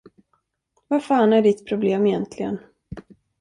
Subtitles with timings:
[0.87, 2.59] Vad fan är ditt problem egentligen?